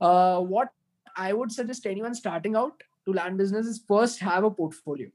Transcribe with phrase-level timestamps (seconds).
[0.00, 0.72] uh, what
[1.16, 5.08] I would suggest anyone starting out to land business is first have a portfolio.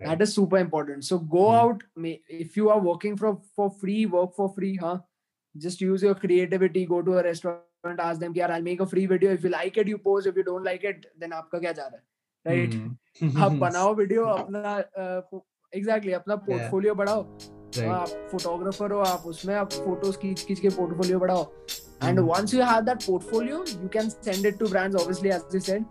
[0.00, 0.08] Right.
[0.08, 1.04] That is super important.
[1.04, 1.58] So go Hmm.
[1.58, 1.84] out.
[1.96, 4.96] may- If you are working for for free, work for free, huh?
[5.54, 6.84] Just use your creativity.
[6.86, 8.00] Go to a restaurant.
[8.08, 9.32] Ask them, "Yeah, I'll make a free video.
[9.38, 10.28] If you like it, you post.
[10.30, 12.02] If you don't like it, then आपका क्या जा रहा है?
[12.46, 12.74] Right?
[12.80, 13.38] Hmm.
[13.44, 14.76] आप बनाओ video अपना
[15.74, 17.22] exactly अपना portfolio बढ़ाओ
[17.76, 17.88] Right.
[17.92, 21.44] आप फोटोग्राफर हो आप उसमें आप फोटोज खींच खींच के पोर्टफोलियो बढ़ाओ
[22.00, 22.26] and hmm.
[22.26, 25.84] once you have that portfolio, you can send it to brands, obviously, as you said.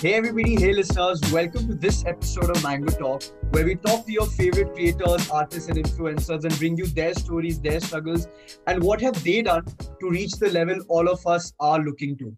[0.00, 4.12] Hey everybody, hey listeners, welcome to this episode of Mango Talk, where we talk to
[4.12, 8.28] your favorite creators, artists, and influencers and bring you their stories, their struggles,
[8.68, 12.32] and what have they done to reach the level all of us are looking to.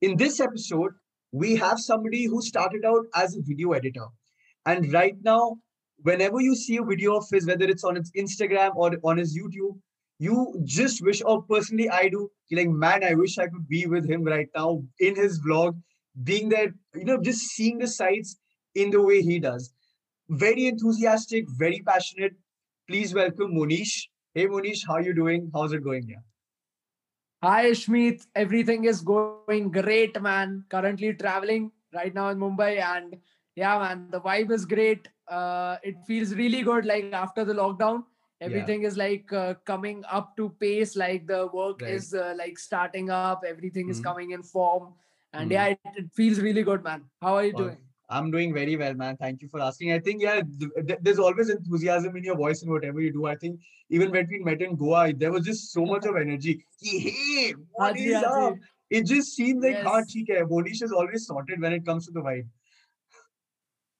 [0.00, 0.92] In this episode,
[1.34, 4.06] we have somebody who started out as a video editor.
[4.66, 5.56] And right now,
[6.02, 9.36] whenever you see a video of his, whether it's on his Instagram or on his
[9.36, 9.76] YouTube,
[10.20, 14.08] you just wish, or personally, I do, like, man, I wish I could be with
[14.08, 15.76] him right now in his vlog
[16.22, 18.36] being there, you know, just seeing the sights
[18.76, 19.72] in the way he does.
[20.28, 22.34] Very enthusiastic, very passionate.
[22.88, 24.08] Please welcome Monish.
[24.34, 25.50] Hey Monish, how you doing?
[25.52, 26.06] How's it going?
[26.08, 26.22] Yeah.
[27.44, 30.64] Hi Shmeet, everything is going great, man.
[30.70, 33.16] Currently traveling right now in Mumbai, and
[33.54, 35.08] yeah, man, the vibe is great.
[35.28, 36.86] Uh, it feels really good.
[36.86, 38.04] Like after the lockdown,
[38.40, 40.96] everything is like uh, coming up to pace.
[40.96, 41.92] Like the work Right.
[41.96, 43.44] is uh, like starting up.
[43.46, 44.04] Everything is Mhm.
[44.10, 44.94] coming in form,
[45.34, 45.52] and Mhm.
[45.58, 47.04] yeah, it, it feels really good, man.
[47.20, 47.64] How are you Wow.
[47.64, 47.78] doing?
[48.09, 49.17] I'm doing very well, man.
[49.17, 49.91] Thank you for asking.
[49.93, 53.25] I think, yeah, th- th- there's always enthusiasm in your voice in whatever you do.
[53.27, 56.65] I think even when we met in Goa, there was just so much of energy.
[56.81, 58.33] Ki, Hey, what Haji, is up?
[58.33, 58.59] Haji.
[58.89, 60.13] It just seems like, हाँ, Yes.
[60.13, 60.47] ठीक है.
[60.49, 62.47] Monish is always sorted when it comes to the vibe.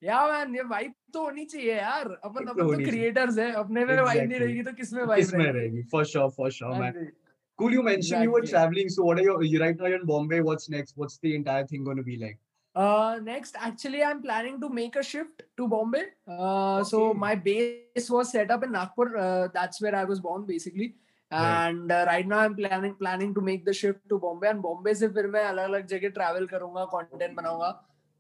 [0.02, 2.06] Yeah, man, ये vibe तो होनी चाहिए यार.
[2.26, 3.52] अपन तो अपन तो होनी चाहिए। creators है.
[3.62, 4.40] अपने में vibe नहीं Exactly.
[4.40, 5.58] रहेगी तो किसमें vibe Kisme रहेगी?
[5.60, 5.90] रहेगी.
[5.92, 6.94] For sure, for sure, हाँ man.
[6.94, 7.12] Ji.
[7.58, 8.52] Cool, you mentioned you were Exactly.
[8.52, 8.90] traveling.
[8.90, 10.40] So, what are your, you right now you're in Bombay?
[10.42, 10.94] What's next?
[10.96, 12.40] What's the entire thing going to be like?
[12.76, 16.04] Uh, next, actually, I'm planning to make a shift to Bombay.
[16.28, 17.20] Uh, so Okay.
[17.20, 19.18] my base was set up in Nagpur.
[19.18, 20.96] Uh, that's where I was born, basically.
[21.32, 21.70] Right.
[21.70, 24.50] And uh, right now, I'm planning planning to make the shift to Bombay.
[24.50, 27.74] And Bombay से फिर मैं अलग अलग जगह travel करूँगा, content बनाऊँगा.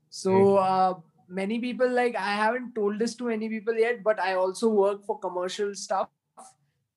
[0.10, 0.94] So uh,
[1.28, 5.06] many people like I haven't told this to many people yet, but I also work
[5.06, 6.10] for commercial stuff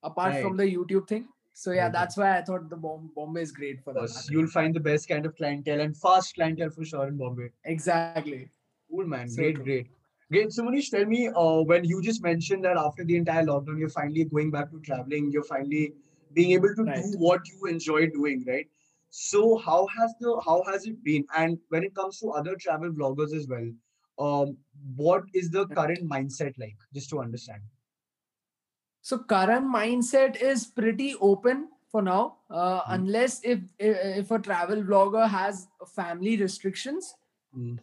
[0.03, 1.29] apart from the YouTube thing.
[1.60, 1.94] So yeah, Right.
[1.94, 4.26] that's why I thought the Bom- Bombay is great for that.
[4.30, 7.50] You'll find the best kind of clientele and fast clientele for sure in Bombay.
[7.64, 8.50] Exactly.
[8.92, 9.28] Cool, man.
[9.28, 9.64] So great, true.
[9.64, 9.88] great.
[10.32, 10.52] Great.
[10.54, 13.90] So, Manish, tell me uh, when you just mentioned that after the entire lockdown, you're
[13.90, 15.94] finally going back to traveling, you're finally
[16.34, 16.96] being able to Right.
[17.02, 18.68] do what you enjoy doing, right?
[19.10, 21.26] So, how has the how has it been?
[21.36, 23.68] And when it comes to other travel vloggers as well,
[24.20, 24.58] um,
[24.96, 26.78] what is the current mindset like?
[26.94, 27.62] Just to understand.
[29.08, 32.94] So current mindset is pretty open for now, uh, Hmm.
[32.96, 35.62] unless if if a travel blogger has
[35.98, 37.12] family restrictions,
[37.54, 37.76] Hmm.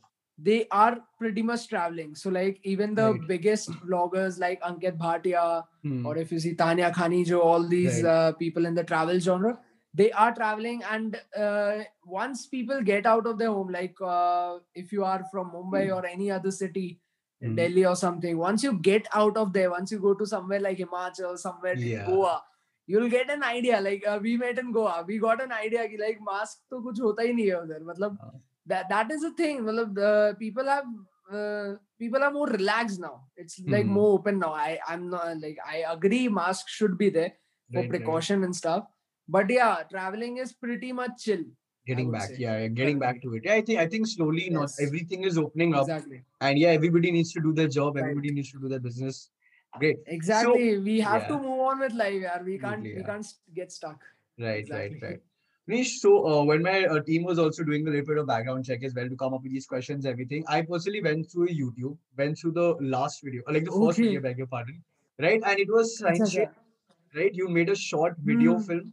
[0.48, 2.14] they are pretty much traveling.
[2.22, 3.26] So like even the Right.
[3.30, 5.44] biggest bloggers like Ankit Bhatia
[5.86, 6.04] Hmm.
[6.10, 8.10] or if you see Tanya Khanijow, all these Right.
[8.16, 9.54] uh, people in the travel genre,
[10.02, 10.82] they are traveling.
[10.96, 11.84] And uh,
[12.18, 16.04] once people get out of their home, like uh, if you are from Mumbai or
[16.12, 16.86] any other city,
[17.50, 17.54] Hmm.
[17.56, 20.78] Delhi or something, once you get out of there, once you go to somewhere like
[20.78, 22.04] Himachal, somewhere Yeah.
[22.04, 22.42] in Goa,
[22.86, 23.80] you'll get an idea.
[23.80, 27.00] Like uh, we met in Goa, we got an idea कि like mask तो कुछ
[27.00, 27.82] होता ही नहीं है उधर.
[27.92, 28.32] मतलब हाँ.
[28.66, 29.60] that that is a thing.
[29.70, 30.86] मतलब the people have
[31.32, 33.14] uh, people are more relaxed now.
[33.36, 33.96] It's like Mhm.
[33.98, 34.52] more open now.
[34.52, 37.32] I I'm not like I agree mask should be there
[37.72, 38.46] for Right, precaution right.
[38.50, 38.86] and stuff.
[39.36, 41.44] But yeah, traveling is pretty much chill.
[41.86, 42.36] Getting back, say.
[42.38, 43.42] yeah, yeah, getting back to it.
[43.44, 46.22] Yeah, I think I think slowly, not everything is opening up, Exactly.
[46.40, 47.96] and yeah, everybody needs to do their job.
[47.96, 48.02] Right.
[48.04, 49.30] Everybody needs to do their business.
[49.78, 49.98] Great.
[50.06, 50.78] Exactly.
[50.78, 51.28] we have yeah.
[51.28, 52.22] to move on with life.
[52.22, 52.42] Yeah.
[52.42, 53.06] We can't Absolutely, we yeah.
[53.06, 54.00] can't get stuck.
[54.38, 54.98] Right, Exactly.
[55.02, 55.20] right, right.
[55.66, 58.64] Nish, so uh, when my uh, team was also doing a little bit of background
[58.66, 61.96] check as well to come up with these questions, everything, I personally went through YouTube,
[62.18, 64.02] went through the last video, uh, like the first Okay.
[64.08, 64.82] video, beg your pardon,
[65.18, 65.40] right?
[65.44, 66.36] And it was science
[67.16, 67.34] right?
[67.34, 68.62] You made a short video Hmm.
[68.62, 68.92] film,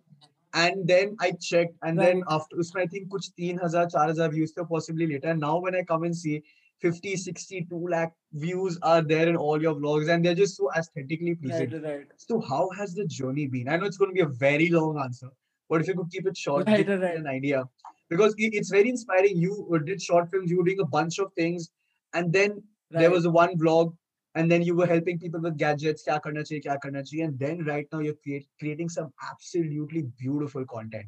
[0.54, 5.08] and then I checked, and then after, I think kuch 3000, 4000 views th possibly
[5.08, 5.30] later.
[5.30, 6.44] And now when I come and see
[6.80, 10.72] 50, 60, 2 lakh views are there in all your vlogs, and they're just so
[10.76, 11.70] aesthetically pleasing.
[11.72, 12.08] Right, right.
[12.18, 13.70] So how has the journey been?
[13.70, 15.30] I know it's going to be a very long answer,
[15.70, 17.16] but if you could keep it short, Right, give right.
[17.16, 17.64] an idea.
[18.10, 19.38] Because it's very inspiring.
[19.38, 21.70] You uh, did short films, you were doing a bunch of things,
[22.14, 23.96] and then there was one vlog,
[24.36, 27.38] and then you were helping people with gadgets, kya karna chahiye, kya karna chahiye, and
[27.40, 31.08] then right now you're create, creating some absolutely beautiful content.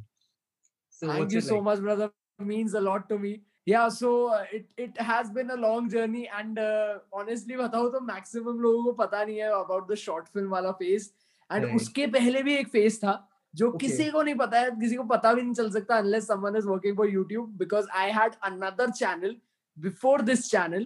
[0.90, 1.64] So Thank you so like?
[1.64, 2.12] much, brother.
[2.40, 3.42] it Means a lot to me.
[3.66, 8.00] yeah so uh, it it has been a long journey and uh, honestly बताऊँ तो
[8.08, 11.06] maximum लोगों को पता नहीं है about the short film वाला phase
[11.50, 11.76] and Right.
[11.76, 13.14] उसके पहले भी एक phase था
[13.56, 13.80] जो Okay.
[13.80, 16.68] किसी को नहीं पता है किसी को पता भी नहीं चल सकता unless someone is
[16.74, 19.36] working for YouTube because I had another channel
[19.88, 20.86] before this channel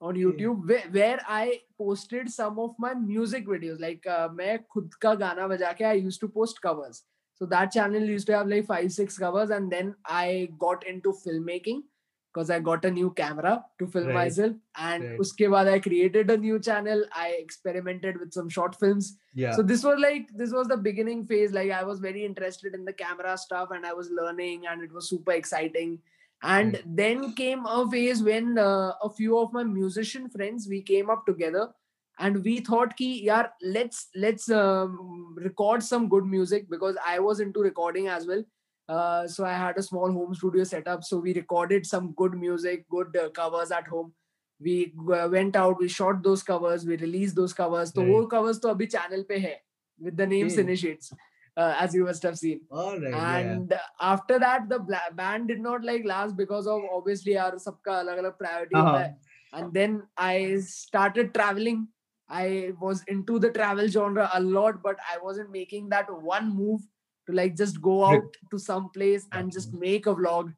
[0.00, 0.14] on.
[0.14, 5.14] YouTube where, where I posted some of my music videos like uh, मैं खुद का
[5.18, 7.02] गाना बजा के I used to post covers
[7.34, 11.12] so that channel used to have like five six covers and then I got into
[11.24, 11.82] filmmaking
[12.32, 14.14] because I got a new camera to film Right.
[14.14, 14.52] myself
[14.88, 15.20] and Right.
[15.24, 19.52] uske baad I created a new channel I experimented with some short films Yeah.
[19.56, 22.84] so this was like this was the beginning phase like i was very interested in
[22.90, 25.92] the camera stuff and i was learning and it was super exciting
[26.43, 26.83] and Right.
[27.01, 31.25] then came a phase when uh, a few of my musician friends we came up
[31.25, 31.69] together
[32.19, 33.45] and we thought ki yaar
[33.77, 34.99] let's let's um,
[35.45, 38.43] record some good music because i was into recording as well
[38.89, 42.85] uh, so i had a small home studio setup so we recorded some good music
[42.97, 44.13] good uh, covers at home
[44.67, 44.75] we
[45.17, 48.29] uh, went out we shot those covers we released those covers तो वो Right.
[48.35, 49.55] covers तो अभी channel पे है
[50.07, 50.55] with the name Okay.
[50.59, 51.11] Cineshades
[51.56, 52.60] uh, as you must have seen.
[52.70, 53.46] All right.
[53.46, 53.80] And yeah.
[54.00, 54.78] after that, the
[55.14, 58.74] band did not like last because of obviously our sabka alag alag priority.
[58.74, 59.08] Uh-huh.
[59.52, 61.88] And then I started traveling.
[62.28, 66.80] I was into the travel genre a lot, but I wasn't making that one move
[67.26, 69.80] to like just go out to some place and just mm-hmm.
[69.80, 70.54] make a vlog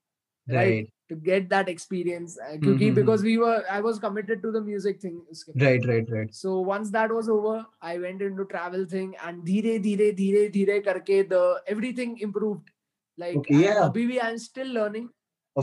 [0.47, 0.89] right, Right.
[1.09, 2.95] to get that experience uh, क्योंकि Mhm.
[2.99, 5.85] because we were I was committed to the music thing उसके Right.
[5.91, 6.09] Right.
[6.17, 6.33] Right.
[6.41, 7.55] so once that was over
[7.91, 11.43] i went into travel thing and धीरे धीरे धीरे धीरे करके the
[11.75, 12.73] everything improved
[13.17, 13.85] like Okay, and yeah.
[13.87, 15.07] abhi bhi i'm still learning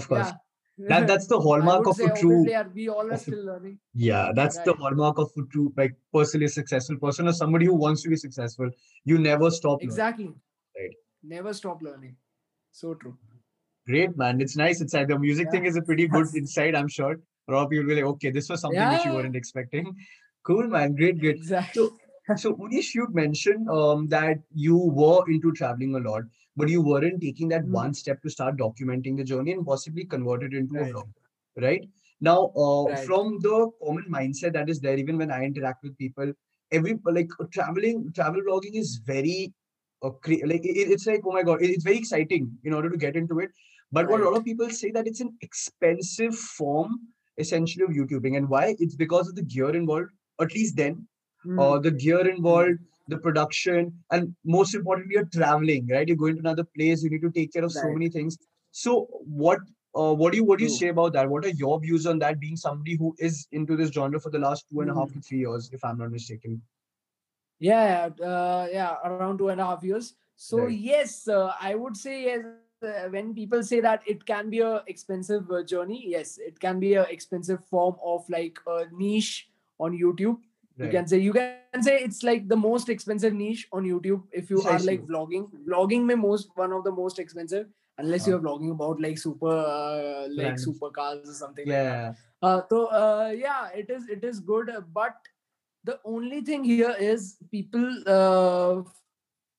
[0.01, 0.33] Of course.
[0.33, 0.41] yeah
[0.93, 2.31] That that's the I hallmark would of say a true.
[2.37, 3.75] obviously, yeah, we all are of a- still learning
[4.07, 4.81] Yeah, that's the Right.
[4.85, 8.73] hallmark of a true, like, personally successful person or somebody who wants to be successful.
[9.13, 9.77] You never stop.
[9.77, 9.93] learning.
[9.93, 10.27] exactly
[10.81, 10.97] Right.
[11.37, 12.17] never stop learning
[12.81, 13.15] so true
[13.90, 14.40] Great, man.
[14.40, 14.82] It's nice.
[14.82, 15.08] inside.
[15.08, 17.16] the music thing is a pretty good insight, I'm sure.
[17.48, 19.96] Rob, lot of people will be like, okay, this was something which you weren't expecting.
[20.46, 20.94] Cool, man.
[20.94, 21.38] Great, great.
[21.38, 21.90] exactly
[22.38, 26.24] So, Unish, you mentioned um, that you were into traveling a lot,
[26.56, 27.72] but you weren't taking that Mm.
[27.72, 30.92] one step to start documenting the journey and possibly convert it into Right.
[30.92, 31.10] a vlog,
[31.66, 31.90] right?
[32.22, 33.06] Now, uh, Right.
[33.08, 36.32] from the common mindset that is there, even when I interact with people,
[36.72, 39.40] every like traveling, travel vlogging is very,
[40.04, 42.90] uh, cre- like it- it's like oh my god, it- it's very exciting in order
[42.96, 43.50] to get into it.
[43.92, 47.00] But what a lot of people say that it's an expensive form
[47.38, 48.76] essentially of YouTubing, and why?
[48.80, 50.10] It's because of the gear involved.
[50.40, 51.08] At least then,
[51.46, 51.60] Mm.
[51.64, 56.08] uh, the gear involved, the production, and most importantly, you're traveling, right?
[56.08, 57.02] You're going to another place.
[57.04, 58.38] You need to take care of so many things.
[58.72, 59.08] So,
[59.44, 59.60] what,
[59.96, 61.30] uh, what do you, what do you say about that?
[61.30, 62.40] What are your views on that?
[62.40, 65.14] Being somebody who is into this genre for the last two and a half Mm.
[65.14, 66.62] to three years, if I'm not mistaken.
[67.60, 70.78] yeah uh, yeah around two and a half years so Right.
[70.80, 72.44] yes uh, i would say yes
[72.82, 76.94] when people say that it can be a expensive uh, journey yes it can be
[76.94, 79.50] a expensive form of like a niche
[79.80, 80.38] on youtube
[80.78, 84.50] you can say you can say it's like the most expensive niche on youtube if
[84.50, 87.68] you are like vlogging vlogging may most one of the most expensive
[87.98, 88.32] unless Uh-huh.
[88.32, 90.66] you're vlogging about like super uh, like Brands.
[90.68, 92.14] supercars or something like that Yeah.
[92.42, 95.16] uh, so uh, yeah, it is it is good, uh, but
[95.84, 97.90] the only thing here is people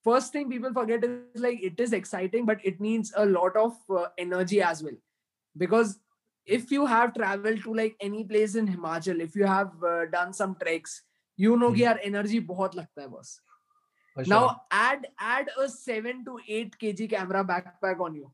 [0.05, 3.77] first thing people forget is like it is exciting but it needs a lot of
[3.91, 4.97] uh, energy as well
[5.57, 5.99] because
[6.47, 10.33] if you have traveled to like any place in himachal if you have uh, done
[10.33, 11.03] some treks
[11.37, 12.01] you know mm-hmm.
[12.01, 13.39] ki energy bahut lagta hai bas
[14.35, 18.31] now add add a 7 to 8 kg camera backpack on you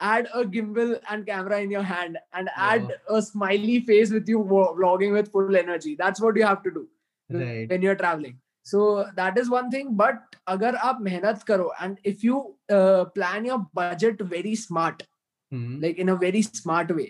[0.00, 2.70] add a gimbal and camera in your hand and oh.
[2.70, 4.42] add a smiley face with you
[4.80, 6.88] vlogging with full energy that's what you have to do
[7.30, 7.70] right.
[7.70, 8.38] when you're traveling
[8.70, 8.84] so
[9.16, 9.90] that is one thing.
[10.02, 12.38] But agar aap mehnat karo, and if you
[12.78, 15.04] uh, plan your budget very smart,
[15.52, 15.74] Mhm.
[15.82, 17.08] like in a very smart way,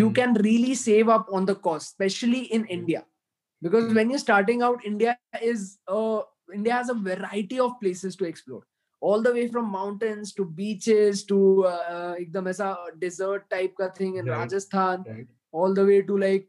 [0.00, 0.16] you Mhm.
[0.20, 3.02] can really save up on the cost, especially in India.
[3.66, 3.98] Because Mhm.
[4.00, 5.14] when you're starting out, India
[5.50, 5.66] is
[5.98, 6.22] uh,
[6.56, 8.64] India has a variety of places to explore.
[9.10, 11.38] All the way from mountains to beaches to
[11.70, 12.68] uh, ekdam aisa
[13.04, 14.36] desert type ka thing in Right.
[14.40, 15.28] Rajasthan, Right.
[15.62, 16.48] all the way to like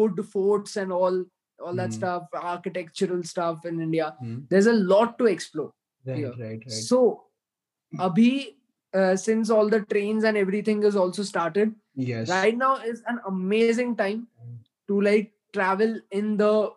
[0.00, 1.18] good forts and all
[1.61, 1.93] all that Mhm.
[1.93, 4.15] stuff, architectural stuff in India.
[4.23, 4.49] Mhm.
[4.49, 5.71] There's a lot to explore.
[6.05, 6.19] Right.
[6.19, 6.27] Yeah.
[6.27, 6.65] Right.
[6.65, 6.71] Right.
[6.71, 7.23] So,
[7.95, 8.57] abhi,
[8.93, 12.29] uh, since all the trains and everything is also started, Yes.
[12.29, 14.57] right now is an amazing time Mm.
[14.87, 16.69] to like travel in the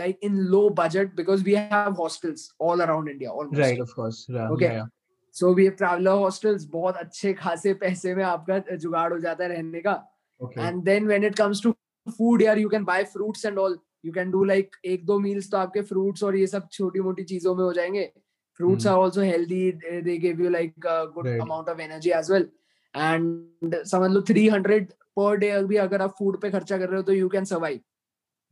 [0.00, 3.58] like in low budget because we have hostels all around India almost.
[3.58, 3.80] Right.
[3.80, 4.26] Of course.
[4.28, 4.50] Yeah.
[4.50, 4.72] Okay.
[4.74, 4.86] Yeah.
[5.30, 6.64] So we have traveler hostels.
[6.64, 10.06] बहुत अच्छे खासे पैसे में आपका जुगाड़ हो जाता है रहने का.
[10.42, 10.60] Okay.
[10.60, 11.74] And then when it comes to
[12.18, 13.76] food, यार you can buy fruits and all.
[14.05, 17.23] you can do like एक दो मील्स तो आपके फ्रूट्स और ये सब छोटी मोटी
[17.23, 18.11] चीज़ों में हो जाएँगे।
[18.57, 22.49] Fruits are also healthy they give you like good amount of energy as well
[22.97, 26.97] and समझ लो थ्री हंड्रेड पर डे भी अगर आप फ़ूड पे खर्चा कर रहे
[26.97, 27.79] हो तो you can survive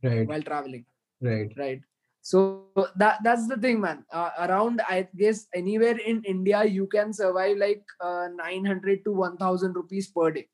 [0.02, 0.84] well travelling
[1.22, 1.84] right right
[2.22, 7.92] so that's the thing man around I guess anywhere in India you can survive like
[8.02, 10.48] nine hundred to one thousand rupees per day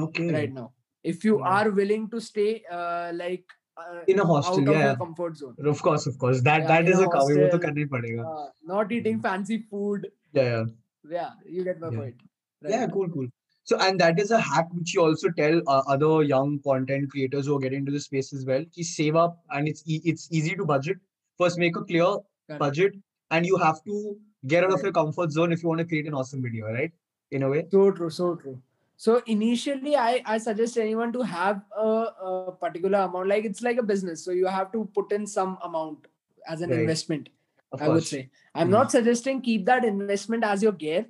[0.00, 0.68] right now
[1.04, 2.64] if you are willing to stay
[3.12, 4.94] like uh, in a uh, hostel, yeah.
[4.94, 5.54] comfort zone.
[5.64, 6.42] Of course, of course.
[6.42, 8.26] That yeah, that is a hostel, wo to karna hi padega.
[8.34, 10.08] Uh, not eating fancy food.
[10.32, 10.64] Yeah, yeah.
[11.08, 11.98] Yeah, you get my yeah.
[11.98, 12.14] point.
[12.62, 12.72] Right.
[12.72, 13.26] Yeah, cool, cool.
[13.64, 17.46] So, and that is a hack which you also tell uh, other young content creators
[17.46, 18.64] who are getting into the space as well.
[18.76, 20.98] to save up, and it's e- it's easy to budget.
[21.38, 22.60] First, make a clear Correct.
[22.60, 22.94] budget,
[23.30, 24.16] and you have to
[24.46, 24.78] get out right.
[24.78, 26.92] of your comfort zone if you want to create an awesome video, right?
[27.32, 27.66] In a way.
[27.72, 28.62] So true, so true
[28.96, 31.88] so initially i i suggest anyone to have a,
[32.28, 35.58] a, particular amount like it's like a business so you have to put in some
[35.62, 36.06] amount
[36.48, 36.80] as an right.
[36.80, 37.28] investment
[37.72, 37.94] of i course.
[37.94, 38.78] would say i'm mm.
[38.78, 41.06] not suggesting keep that investment as your gear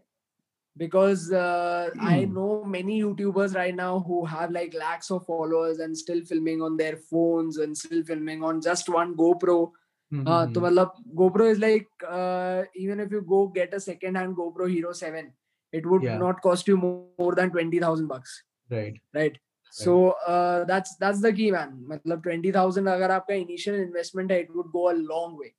[0.77, 2.03] because uh, mm.
[2.03, 2.35] i hmm.
[2.35, 6.77] know many youtubers right now who have like lakhs of followers and still filming on
[6.77, 9.71] their phones and still filming on just one gopro
[10.13, 10.27] mm-hmm.
[10.27, 10.75] uh, hmm, hmm.
[10.75, 14.93] so, GoPro is like uh, even if you go get a second hand GoPro Hero
[14.93, 15.33] 7,
[15.80, 16.18] it would Yeah.
[16.18, 18.98] not cost you more, more than 20000 bucks Right.
[19.20, 19.38] right
[19.76, 19.94] so
[20.34, 24.72] uh, that's that's the key man मतलब 20000 अगर आपका initial investment है it would
[24.80, 25.52] go a long way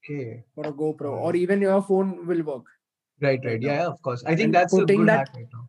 [0.00, 0.26] Okay.
[0.54, 1.24] for a GoPro Alright.
[1.28, 2.66] or even your phone will work
[3.24, 3.46] Right.
[3.48, 3.62] Right.
[3.62, 3.76] Yeah.
[3.78, 4.22] yeah, Of course.
[4.24, 5.64] I think And that's a putting good that- hack right now.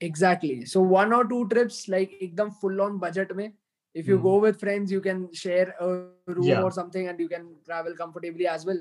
[0.00, 3.46] exactly so one or two trips like एकदम full on budget में
[3.94, 4.24] if you Hmm.
[4.24, 5.86] go with friends you can share a
[6.38, 6.62] room Yeah.
[6.62, 8.80] or something and you can travel comfortably as well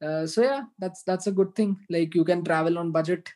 [0.00, 3.34] uh, so yeah that's that's a good thing like you can travel on budget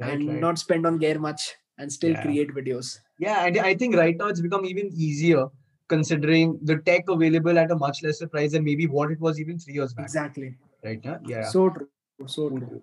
[0.00, 0.12] Right.
[0.12, 0.40] and right.
[0.40, 2.22] not spend on gear much and still Yeah.
[2.22, 5.46] create videos Yeah, and I think right now it's become even easier
[5.88, 9.58] considering the tech available at a much lesser price than maybe what it was even
[9.58, 10.06] three years back.
[10.06, 10.54] exactly
[10.84, 11.00] Right?
[11.04, 11.18] Yeah.
[11.26, 11.44] Yeah.
[11.56, 11.88] so true
[12.26, 12.82] so true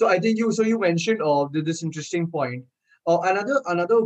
[0.00, 2.64] So I think you so you mentioned uh, this interesting point.
[3.06, 3.98] Uh, another another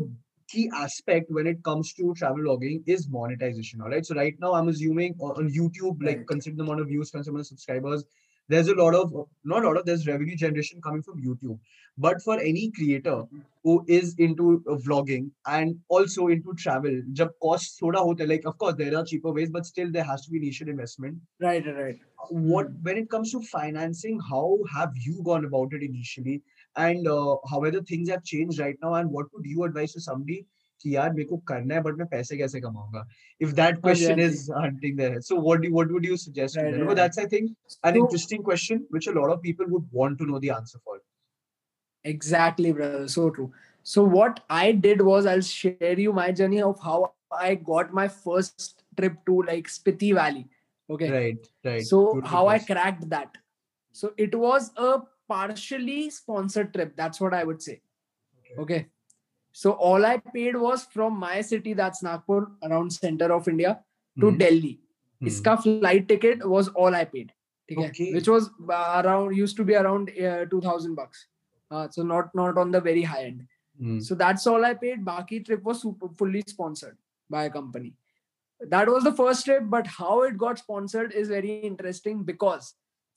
[0.53, 3.81] key aspect when it comes to travel vlogging is monetization.
[3.81, 4.05] All right.
[4.09, 6.27] So right now I'm assuming uh, on YouTube, like Right.
[6.33, 8.05] consider the amount of views, consider the amount of subscribers.
[8.49, 9.13] There's a lot of
[9.45, 11.59] not a lot of there's revenue generation coming from YouTube.
[11.99, 13.25] But for any creator
[13.65, 18.75] who is into vlogging and also into travel, jab cost thoda hota, like of course
[18.77, 21.19] there are cheaper ways, but still there has to be initial investment.
[21.41, 21.97] Right right
[22.31, 26.43] what when it comes to financing how have you gone about it initially?
[26.77, 28.95] And uh, how whether things have changed right now?
[28.95, 30.47] And what would you advise to somebody
[30.82, 33.06] कि यार मेरे को करना है but मैं पैसे कैसे कमाऊंगा
[33.48, 36.62] if that question हाँ is hunting there so what do what would you suggest to
[36.62, 37.52] Right, them right, because that's i think
[37.90, 40.80] an So- interesting question which a lot of people would want to know the answer
[40.84, 41.00] for
[42.04, 43.52] exactly brother so true
[43.84, 48.08] so what i did was i'll share you my journey of how i got my
[48.08, 50.48] first trip to like spiti valley
[50.90, 52.66] okay right right so Beautiful how i place.
[52.72, 53.38] cracked that
[53.92, 57.82] so it was a partially sponsored trip that's what i would say
[58.40, 58.62] Okay.
[58.62, 58.88] okay
[59.61, 63.73] so all i paid was from my city that's nagpur around center of india
[64.21, 64.73] to Hmm, delhi
[65.21, 65.29] hmm.
[65.31, 67.33] iska flight ticket was all i paid
[67.85, 71.27] okay, which was uh, around used to be around uh, 2000 bucks
[71.71, 73.45] uh, so not not on the very high end
[73.85, 75.05] Hmm, so that's all I paid.
[75.07, 76.97] Baki trip was super fully sponsored
[77.35, 77.91] by a company.
[78.75, 82.71] That was the first trip, but how it got sponsored is very interesting because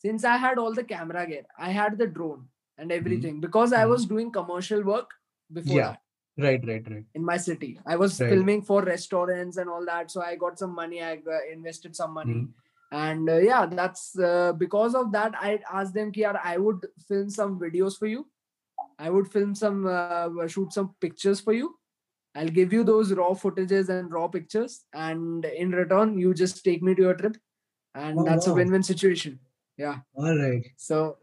[0.06, 2.44] since I had all the camera gear, I had the drone
[2.78, 3.94] and everything because I Mhm.
[3.94, 5.16] was doing commercial work
[5.60, 5.88] before Yeah.
[5.88, 6.02] that
[6.46, 7.80] right right right in my city.
[7.86, 8.30] I was Right.
[8.32, 11.02] filming for restaurants and all that, so I got some money.
[11.04, 12.34] I invested some money.
[12.34, 12.50] Mhm.
[12.92, 15.34] And uh, yeah, that's uh, because of that.
[15.48, 18.22] I asked them, "Ki, I would film some videos for you.
[18.98, 21.68] I would film some, uh, shoot some pictures for you.
[22.36, 26.82] I'll give you those raw footages and raw pictures, and in return, you just take
[26.90, 27.38] me to your trip,
[27.96, 28.54] and Oh, that's wow.
[28.54, 29.40] a win-win situation.
[29.78, 30.00] Yeah.
[30.14, 31.18] All right So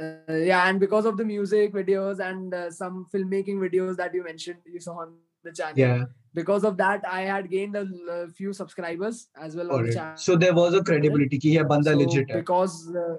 [0.00, 4.24] uh, yeah and because of the music videos and uh, some filmmaking videos that you
[4.24, 8.28] mentioned you saw on the channel yeah because of that i had gained a, a
[8.28, 9.88] few subscribers as well All on right.
[9.88, 12.38] the channel so there was a credibility ki yeah banda so legit hai.
[12.40, 13.16] because uh,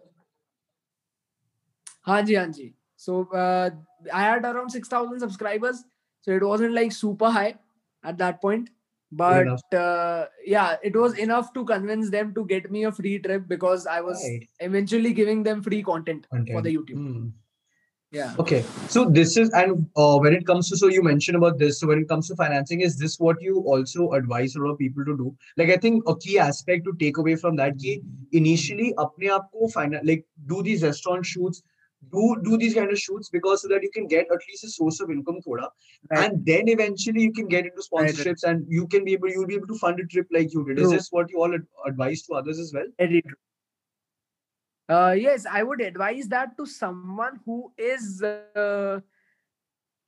[2.07, 3.69] hanji hanji so uh,
[4.13, 5.83] i had around 6000 subscribers
[6.21, 7.53] so it wasn't like super high
[8.03, 8.69] at that point
[9.15, 13.47] but uh, yeah it was enough to convince them to get me a free trip
[13.47, 14.47] because i was right.
[14.59, 16.55] eventually giving them free content, content.
[16.55, 17.31] for the youtube mm.
[18.11, 21.57] yeah okay so this is and uh, when it comes to so you mentioned about
[21.57, 24.71] this so when it comes to financing is this what you also advise a lot
[24.71, 27.77] of people to do like i think a key aspect to take away from that
[27.77, 28.01] key
[28.31, 31.63] initially apne aapko final like do these restaurant shoots
[32.11, 34.69] do do these kind of shoots because so that you can get at least a
[34.69, 35.69] source of income thoda,
[36.09, 36.31] Right.
[36.31, 38.13] and then eventually you can get into Right, right.
[38.15, 40.65] sponsorships and you can be able you'll be able to fund a trip like you
[40.65, 40.79] did.
[40.79, 42.85] Is this what you all ad- advise to others as well?
[42.99, 43.35] Very true.
[44.89, 48.99] Uh, yes, I would advise that to someone who is uh,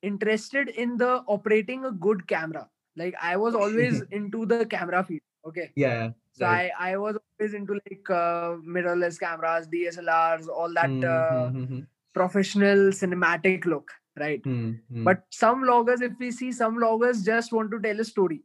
[0.02, 2.70] interested in the operating a good camera.
[2.98, 5.22] Like I was always into the camera field.
[5.48, 5.72] Okay.
[5.76, 6.10] Yeah.
[6.38, 6.72] So right.
[6.78, 11.80] I, I was always into like uh, mirrorless cameras, DSLRs, all that uh, Mm-hmm.
[12.14, 13.90] professional cinematic look,
[14.20, 14.44] right?
[14.44, 15.04] Mm-hmm.
[15.06, 18.42] But some vloggers, if we see some vloggers just want to tell a story,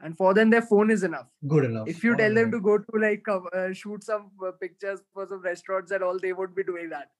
[0.00, 1.26] and for them their phone is enough.
[1.48, 1.88] good enough.
[1.88, 5.42] If you tell them to go to like uh, shoot some uh, pictures for some
[5.42, 7.10] restaurants and all, they would be doing that.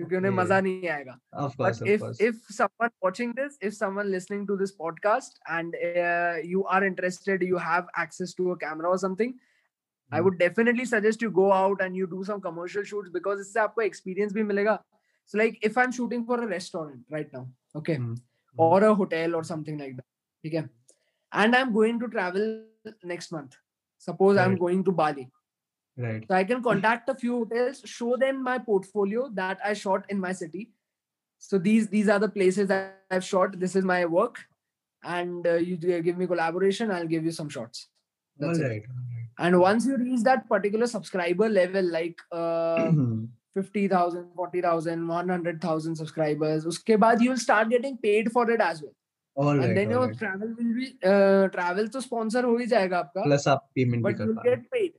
[0.00, 0.42] क्योंकि उन्हें yeah.
[0.42, 1.18] मज़ा नहीं आएगा।
[1.60, 5.74] But if if someone watching this if someone listening to this podcast and
[6.46, 9.34] you are interested you have access to a camera और something
[10.12, 13.60] I would definitely suggest you go out and you do some commercial shoots because इससे
[13.60, 14.78] आपको experience भी मिलेगा।
[15.26, 17.98] So like if I am shooting for a restaurant right now okay
[18.56, 20.04] और a hotel और something like that
[20.44, 20.68] ठीक है?
[21.32, 22.48] And I am going to travel
[23.06, 23.60] next month
[24.06, 25.26] suppose I am going to Bali
[25.99, 26.23] right.
[26.27, 30.19] so I can contact a few hotels, show them my portfolio that I shot in
[30.19, 30.71] my city.
[31.39, 33.59] So these these are the places that I've shot.
[33.59, 34.39] This is my work,
[35.03, 36.91] and uh, you do- give me collaboration.
[36.91, 37.87] I'll give you some shots.
[38.37, 38.69] That's All it.
[38.69, 38.83] right.
[38.89, 39.47] all right.
[39.47, 43.25] And once you reach that particular subscriber level, like uh, Hmm.
[43.53, 48.95] 50,000, 40,000, 100,000 subscribers, uske baad you'll start getting paid for it as well.
[49.43, 49.63] all right.
[49.69, 50.17] and then all your right.
[50.19, 54.09] travel will be uh, travel to sponsor हो ही जाएगा आपका, Plus आप payment भी
[54.09, 54.61] but कर you'll पा रहे हो.
[54.61, 54.93] get paid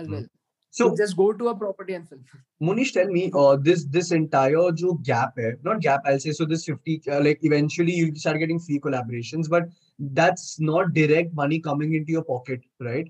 [0.00, 0.14] as Hmm.
[0.16, 0.26] well.
[0.70, 2.24] So So just go to a property and film.
[2.62, 6.44] Munish, tell me, uh, this this entire jo gap hai, not gap, I'll say, so
[6.44, 9.68] this 50, uh, like eventually you start getting free collaborations, but
[10.20, 13.08] that's not direct money coming into your pocket, right?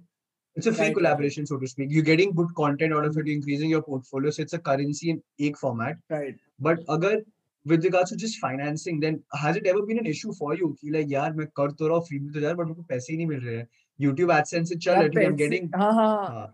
[0.55, 0.97] It's a free Right, right.
[0.99, 1.89] collaboration, so to speak.
[1.91, 5.11] You're getting good content out of it, you're increasing your portfolio, so it's a currency
[5.11, 5.97] in एक format.
[6.09, 6.37] Right.
[6.69, 7.17] But agar
[7.65, 10.69] with regards to just financing, then has it ever been an issue for you?
[10.83, 12.67] कि like यार मैं कर तो रहा हूँ free भी तो जा रहा हूँ, but
[12.67, 13.67] मेरे को पैसे ही नहीं मिल रहे हैं.
[14.01, 15.71] YouTube AdSense से चल That at least I'm pencil- getting.
[15.75, 16.47] हाँ, हाँ, हाँ.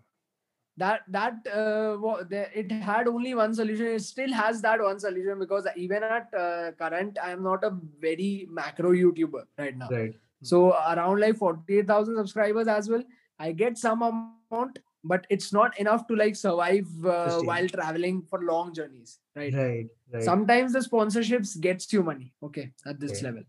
[0.77, 1.97] that that uh,
[2.31, 3.87] it had only one solution.
[3.87, 7.71] It still has that one solution because even at uh, current i am not a
[7.99, 9.89] very macro youtuber right now.
[9.89, 10.13] Right.
[10.43, 13.03] so around like 48000 subscribers as well.
[13.39, 18.39] I get some amount but it's not enough to like survive uh, while traveling for
[18.41, 19.53] long journeys right?
[19.53, 19.87] Right.
[20.11, 20.23] Right.
[20.23, 23.43] sometimes the sponsorships gets you money okay at this level.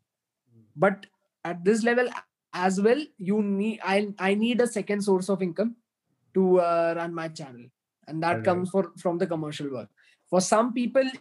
[0.77, 1.07] But
[1.45, 2.09] at this level
[2.55, 5.77] as well you need i i need a second source of income
[6.38, 7.66] to uh, run my channel
[8.07, 8.48] and that Alright.
[8.51, 9.88] comes for from the commercial work
[10.33, 11.14] for some people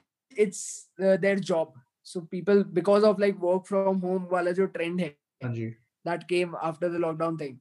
[0.46, 0.64] it's
[1.04, 5.14] uh, their job so people because of like work from home wala jo trend hai
[5.44, 5.70] हाँ जी.
[6.06, 7.56] that came after the lockdown thing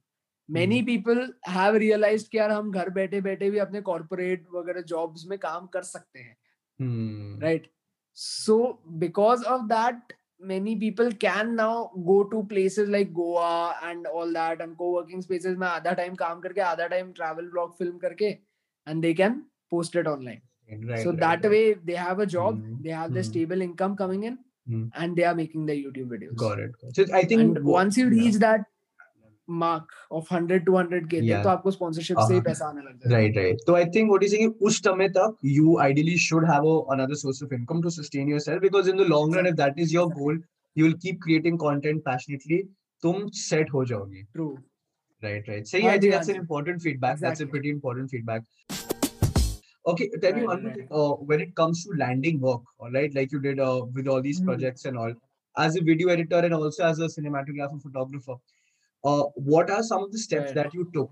[0.49, 1.17] many people
[1.55, 5.67] have realized कि यार हम घर बैठे बैठे भी अपने corporate वगैरह jobs में काम
[5.73, 6.35] कर सकते हैं
[6.79, 7.39] Hmm.
[7.43, 7.67] right
[8.13, 8.55] so
[9.03, 14.60] because of that many people can now go to places like goa and all that
[14.60, 18.30] and co-working spaces में आधा time काम करके आधा time travel vlog film करके
[18.86, 21.00] and they can post it online Right.
[21.04, 21.50] so right, that right.
[21.50, 23.30] way they have a job Hmm, they have their hmm.
[23.30, 24.84] stable income coming in Hmm.
[24.94, 26.70] and they are making their youtube videos Got it.
[26.82, 26.96] got it.
[27.10, 28.12] So I think and wo- once you yeah.
[28.22, 28.64] reach that
[29.49, 31.43] mark of 100 to 100 k Yeah.
[31.43, 32.45] तो आपको sponsorship से ही Uh-huh.
[32.45, 33.63] पैसा आने लग जाएगा Right, right.
[33.67, 37.15] So I think what you're saying, उस समय तक you ideally should have a, another
[37.15, 40.09] source of income to sustain yourself because in the long run, if that is your
[40.09, 40.37] goal,
[40.75, 42.61] you will keep creating content passionately.
[43.03, 44.25] तुम set हो जाओगे.
[44.33, 44.57] true
[45.21, 45.67] Right, right.
[45.67, 47.13] So yeah, हाँ I think हाँ that's an important feedback.
[47.13, 47.29] exactly.
[47.29, 48.43] That's a pretty important feedback.
[49.87, 50.77] Okay, tell right, me one more right.
[50.77, 50.87] thing.
[50.91, 54.21] Uh, when it comes to landing work, all right, like you did uh, with all
[54.21, 54.45] these Hmm.
[54.45, 55.13] projects and all,
[55.57, 58.35] as a video editor and also as a cinematographer, photographer,
[59.03, 60.55] uh, what are some of the steps Right.
[60.55, 61.11] that you took?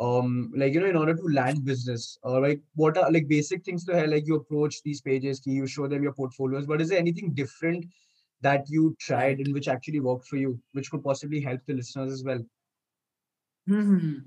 [0.00, 3.64] Um, like you know, in order to land business, or like what are like basic
[3.64, 4.08] things to have?
[4.08, 7.34] Like you approach these pages, ki you show them your portfolios, but is there anything
[7.34, 7.84] different
[8.40, 12.12] that you tried and which actually worked for you, which could possibly help the listeners
[12.12, 12.42] as well?
[13.66, 14.18] Hmm.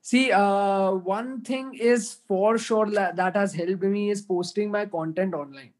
[0.00, 4.86] See, uh, one thing is for sure that, that has helped me is posting my
[4.86, 5.72] content online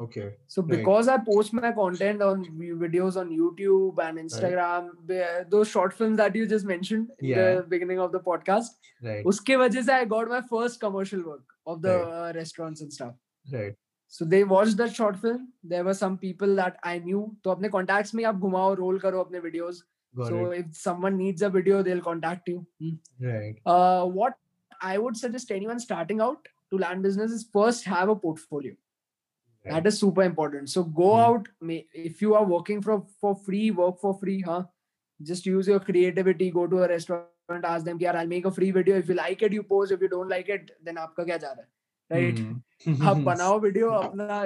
[0.00, 1.20] okay so because right.
[1.20, 2.44] i post my content on
[2.84, 5.50] videos on youtube and instagram right.
[5.50, 7.50] those short films that you just mentioned yeah.
[7.50, 8.66] in the beginning of the podcast
[9.02, 12.12] right uske wajah se i got my first commercial work of the right.
[12.12, 13.14] uh, restaurants and stuff
[13.52, 13.76] right
[14.08, 17.72] so they watched that short film there were some people that i knew to apne
[17.76, 19.82] contacts mein aap ghumao roll karo apne videos
[20.20, 20.58] got so it.
[20.62, 23.28] if someone needs a video they'll contact you hmm.
[23.28, 24.34] right uh, what
[24.92, 28.74] i would suggest anyone starting out to land business is first have a portfolio
[29.65, 29.73] Right.
[29.75, 30.69] That is super important.
[30.69, 31.23] So go Hmm.
[31.27, 31.47] out.
[31.69, 34.59] may- If you are working for for free, work for free, huh?
[35.31, 36.49] Just use your creativity.
[36.57, 38.97] Go to a restaurant, ask them, "Yeah, I'll make a free video.
[39.03, 39.95] If you like it, you post.
[39.97, 41.69] If you don't like it, then आपका क्या जा रहा है,
[42.17, 42.39] right?
[42.85, 43.01] Hmm.
[43.11, 44.39] आप बनाओ video अपना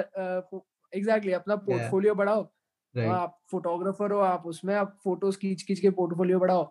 [1.00, 2.42] exactly अपना portfolio बढ़ाओ
[2.96, 3.10] Right.
[3.10, 6.70] आप फोटोग्राफर हो आप उसमें आप फोटोज खींच खींच के पोर्टफोलियो बढ़ाओ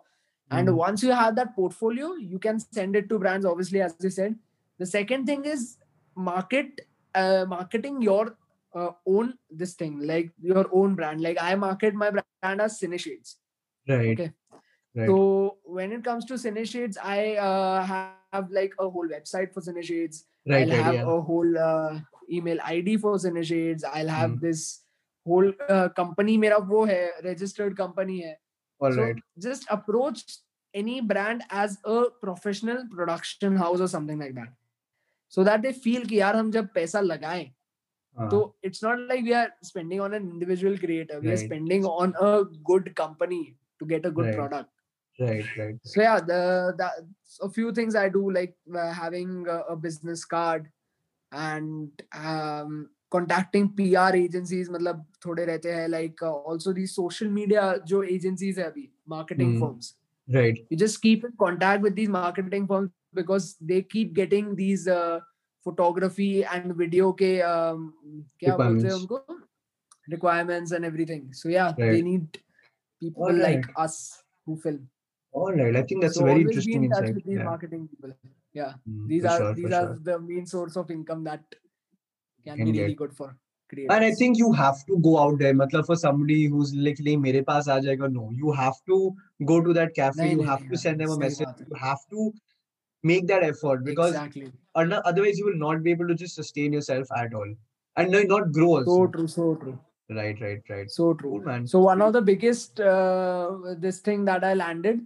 [0.56, 0.76] and Mhm.
[0.78, 4.34] once you have that portfolio you can send it to brands obviously as you said
[4.82, 5.62] the second thing is
[6.28, 6.82] market
[7.15, 8.37] uh, marketing your
[8.75, 11.21] uh, own this thing like your own brand.
[11.21, 13.35] Like i market my brand as cineshades
[13.87, 14.19] right.
[14.19, 14.31] Okay.
[14.95, 15.07] right.
[15.07, 20.23] So when it comes to cineshades i uh, have like a whole website for cineshades
[20.47, 21.01] right i'll right have yeah.
[21.03, 21.99] a whole uh,
[22.31, 24.39] email id for cineshades i'll have Hmm.
[24.39, 24.83] this
[25.25, 28.35] whole uh, company mera wo hai registered company hai.
[28.79, 29.15] All so right.
[29.39, 30.23] just approach
[30.73, 34.49] any brand as a professional production house or something like that
[35.28, 37.50] so that they feel कि यार हम जब पैसा लगाएं
[38.18, 41.44] हाँ, so it's not like we are spending on an individual creator we are Right.
[41.46, 44.36] spending on a good company to get a good Right.
[44.36, 44.70] product
[45.20, 49.58] right right so yeah the that's a few things i do like uh, having a,
[49.74, 50.68] a business card
[51.32, 57.66] and um contacting pr agencies मतलब थोड़े रहते हैं like uh, also these social media
[57.86, 59.60] जो agencies है अभी marketing Hmm.
[59.62, 59.90] firms
[60.28, 64.87] right you just keep in contact with these marketing firms because they keep getting these
[64.87, 65.19] uh,
[65.63, 67.93] photography and video ke um,
[68.41, 69.21] kya bolte hain unko?
[70.09, 71.33] Requirements and everything.
[71.33, 71.91] So yeah right.
[71.91, 72.39] they need
[73.01, 73.41] people right.
[73.47, 74.87] like us who film.
[75.33, 77.43] All right i think that's so very interesting be in touch with these yeah.
[77.43, 78.13] marketing people.
[78.53, 79.99] Yeah mm, these are sure, these are sure.
[80.03, 81.43] the main source of income that
[82.45, 83.27] can, can be really good for
[83.69, 83.95] creators.
[83.95, 85.53] and i think you have to go out there.
[85.53, 88.11] Matlab for somebody who's like nahi mere paas aa jayega.
[88.11, 88.99] No you have to
[89.51, 90.31] go to that cafe.
[90.31, 91.63] You have to send them a message.
[91.67, 92.31] you have to
[93.03, 94.51] make that effort because exactly.
[94.75, 97.53] otherwise you will not be able to just sustain yourself at all.
[97.95, 98.85] And not grow also.
[98.85, 99.79] so true so true.
[100.09, 100.89] Right right right.
[100.89, 101.41] So true.
[101.43, 101.67] Man.
[101.67, 105.05] So one of the biggest uh, this thing that i landed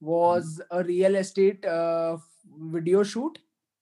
[0.00, 0.78] was mm-hmm.
[0.78, 2.16] a real estate uh,
[2.58, 3.38] video shoot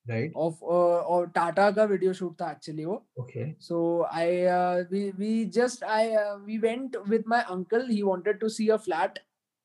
[0.08, 0.30] right.
[0.34, 3.02] of uh, or tata ka video shoot tha actually wo.
[3.18, 3.54] Okay.
[3.58, 7.86] So i uh, we we just i uh, we went with my uncle.
[7.86, 9.20] He wanted to see a flat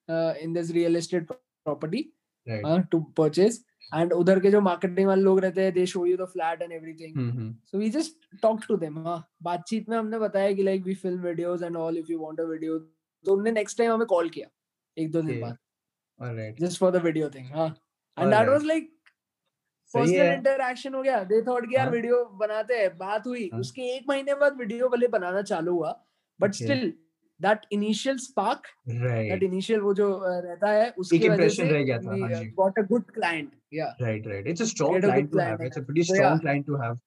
[0.08, 1.28] uh, in this real estate
[1.66, 2.12] property.
[2.48, 6.26] To purchase and उधर के जो marketing वाले लोग रहते हैं they show you the
[6.32, 9.04] flat and everything so we just talk to them
[9.44, 12.44] बातचीत में हमने बताया कि like we film videos and all if you want a
[12.46, 14.48] video तो उन्होंने नेक्स्ट टाइम हमें कॉल किया
[14.98, 15.58] एक दो दिन बाद।
[16.20, 17.68] Alright just for the video thing हाँ।
[18.18, 18.90] And that was like
[19.94, 24.06] personal interaction हो। गया। दे थॉट कि यार वीडियो बनाते हैं बात हुई। उसके एक
[24.10, 25.92] महीने बाद वीडियो भले बनाना चालू हुआ।
[26.40, 26.94] But still
[27.41, 28.67] that initial spark
[29.03, 32.17] right that initial वो जो अ, रहता है उसकी वजह impression से रह गया था,
[32.23, 35.31] हाँ जी। गॉट अ गुड क्लाइंट या right right it's a strong Get a good
[35.31, 35.87] client to client, have it's a yeah.
[35.91, 36.45] pretty So, strong yeah.
[36.47, 36.99] client to have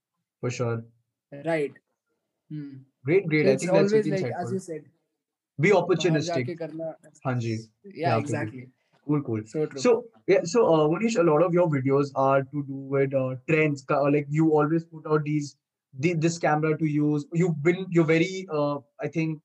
[0.44, 0.76] for sure
[1.32, 1.80] right
[2.52, 2.72] Hmm.
[3.10, 4.88] great great i it's think that's always really like as you insightful said
[5.60, 6.90] be बाहर opportunistic जाके करना
[7.28, 8.64] हाँ जी yeah Yeah, exactly
[9.10, 9.94] cool cool so true So
[10.34, 13.84] yeah, so uh, Manish, a lot of your videos are to do with uh, trends.
[13.92, 15.48] ka- Like you always put out these,
[15.94, 17.26] the, this camera to use.
[17.42, 18.76] You've been you're very uh,
[19.08, 19.42] I think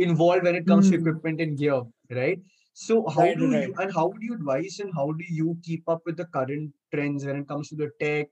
[0.00, 1.00] involved when it comes to Hmm.
[1.00, 2.40] equipment and gear, right?
[2.74, 3.68] So how Right, do right.
[3.68, 6.72] you and how do you advise and how do you keep up with the current
[6.94, 8.28] trends when it comes to the tech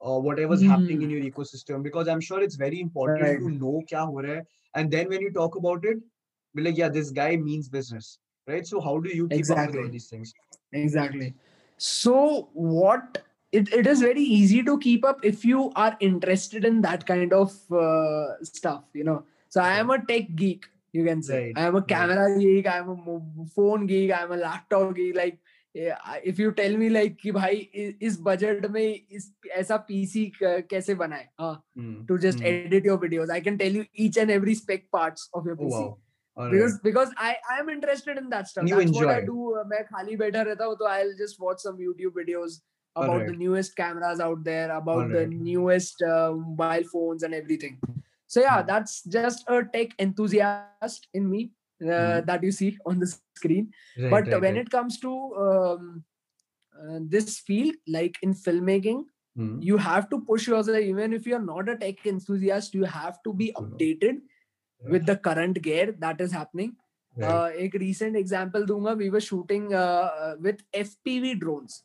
[0.00, 1.16] or whatever's happening in Hmm.
[1.16, 1.82] your ecosystem?
[1.82, 3.38] Because I'm sure it's very important Right.
[3.38, 4.44] to know kya ho raha hai.
[4.74, 5.98] And then when you talk about it,
[6.54, 8.66] be like, yeah, this guy means business, right?
[8.66, 10.34] So how do you keep up with all these things?
[10.72, 11.34] exactly
[11.78, 16.80] so what it, it is very easy to keep up if you are interested in
[16.82, 21.22] that kind of uh, stuff you know so i am a tech geek you can
[21.22, 21.58] say right.
[21.58, 22.40] i am a camera right.
[22.40, 25.38] geek i am a phone geek i am a laptop geek like
[25.74, 27.56] yeah, if you tell me if you tell me like कि भाई
[28.02, 29.34] इस budget में इस
[29.70, 32.06] uh, mm.
[32.06, 32.46] to just mm.
[32.46, 35.74] edit your videos i can tell you each and every spec parts of your pc
[35.74, 35.98] oh, wow.
[36.36, 36.52] right.
[36.52, 39.06] because because I I am interested in that stuff you that's enjoy.
[39.06, 42.60] what I do मैं खाली बैठा रहता हूँ तो I'll just watch some YouTube videos
[42.96, 43.26] about right.
[43.26, 45.12] the newest cameras out there about right.
[45.12, 47.78] the newest uh, mobile phones and everything
[48.28, 48.66] so yeah hmm.
[48.66, 51.50] that's just a tech enthusiast in me
[51.82, 52.26] uh, mm.
[52.26, 54.66] that you see on the screen right, but right, when right.
[54.66, 56.04] it comes to um,
[56.78, 59.04] uh, this field like in filmmaking
[59.36, 59.62] mm.
[59.62, 63.32] you have to push yourself even if you're not a tech enthusiast you have to
[63.32, 63.64] be hmm.
[63.64, 64.18] updated
[64.82, 64.90] yeah.
[64.90, 66.76] with the current gear that is happening
[67.16, 67.30] right.
[67.30, 71.84] uh, a recent example dunga we were shooting uh, uh with fpv drones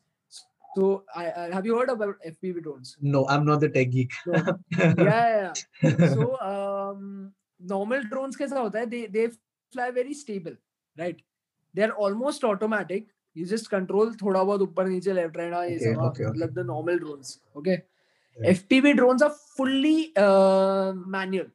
[0.76, 2.96] so, I, I, have you heard about FPV drones?
[3.00, 4.12] No, I'm not the tech geek.
[4.26, 4.58] No.
[4.78, 6.06] yeah, yeah.
[6.14, 8.84] So, um, normal drones, kaisa hota hai?
[8.86, 9.28] They, they
[9.72, 10.56] fly very stable,
[10.98, 11.20] right?
[11.72, 13.06] They're almost automatic.
[13.34, 16.38] You just control thoda bahut upar niche left right ah, okay, okay, okay.
[16.38, 17.40] like the normal drones.
[17.56, 17.82] Okay.
[18.40, 18.52] Yeah.
[18.52, 21.46] FPV drones are fully uh, manual.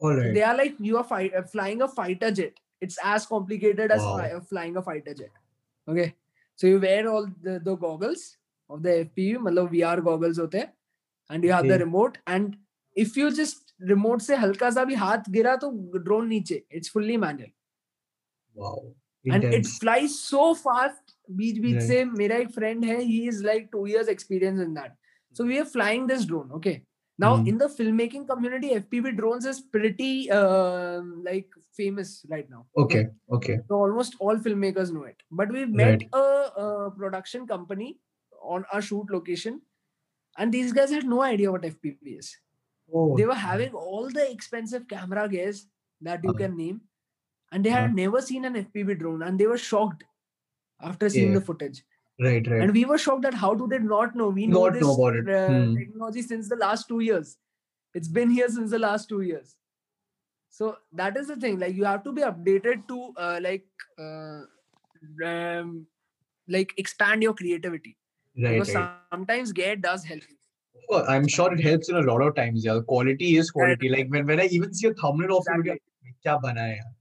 [0.00, 0.32] All right.
[0.32, 2.54] They are like you are fi- flying a fighter jet.
[2.80, 4.16] It's as complicated as wow.
[4.16, 5.30] fly- flying a fighter jet.
[5.86, 6.14] Okay.
[6.58, 8.36] So you wear all the, the goggles
[8.68, 10.72] of the FPV, मतलब VR goggles होते हैं,
[11.30, 12.18] and you have the remote.
[12.26, 12.56] And
[12.96, 15.70] if you just remote से हल्का सा भी हाथ गिरा तो
[16.04, 16.62] drone नीचे.
[16.70, 17.50] It's fully manual.
[18.54, 18.94] Wow.
[19.30, 21.14] And it flies so fast.
[21.30, 21.86] Beach beach Right.
[21.88, 24.96] से मेरा एक friend है, he is like two years experience in that.
[25.32, 26.82] So we are flying this drone, okay.
[27.20, 27.48] Now, Hmm.
[27.50, 32.66] in the filmmaking community, FPV drones is pretty uh, like famous right now.
[32.76, 33.08] Okay.
[33.38, 33.56] Okay.
[33.68, 35.22] So almost all filmmakers know it.
[35.30, 36.08] But we met Right.
[36.12, 36.26] a,
[36.66, 37.98] a production company
[38.42, 39.60] on a shoot location,
[40.36, 42.36] and these guys had no idea what FPV is.
[42.94, 43.16] Oh.
[43.16, 45.66] They were having all the expensive camera gears
[46.02, 46.38] that you Uh-huh.
[46.44, 46.80] can name,
[47.52, 50.04] and they had never seen an FPV drone, and they were shocked
[50.80, 51.40] after seeing Yeah.
[51.40, 51.84] the footage.
[52.19, 52.47] Right.
[52.47, 52.61] Right.
[52.61, 54.29] And we were shocked at how do they not know?
[54.29, 55.29] We know Not this know about it.
[55.29, 55.75] uh, Hmm.
[55.77, 57.37] technology since the last two years.
[57.95, 59.55] It's been here since the last two years.
[60.49, 61.59] So that is the thing.
[61.59, 63.65] Like you have to be updated to uh, like
[63.97, 64.41] uh,
[65.25, 65.87] um,
[66.47, 67.97] like expand your creativity
[68.37, 68.53] Right.
[68.53, 68.89] because Right.
[69.11, 70.37] sometimes gear does help you.
[70.89, 72.63] Well, I'm sure it helps in a lot of times.
[72.65, 73.89] Yeah, quality is quality.
[73.89, 76.13] Like when, when I even see a thumbnail of a video, Exactly.
[76.25, 76.93] क्या बना है यार?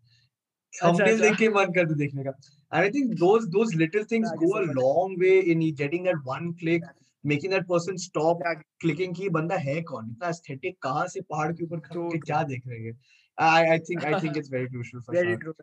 [0.80, 2.32] Thumbnail अच्छा। देख के मन करता है देखने का.
[2.72, 6.04] And I think those those little things Exactly, go a so long way in getting
[6.04, 6.82] that one click,
[7.24, 8.64] making that person stop Exactly.
[8.84, 10.10] clicking कि बंदा है कौन?
[10.10, 12.96] इतना aesthetic कहाँ से पहाड़ के ऊपर खड़ के True, क्या देख रहे हैं?
[13.38, 15.38] I I think I think it's very crucial for Very sure.
[15.38, 15.54] true.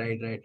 [0.00, 0.42] Right, right.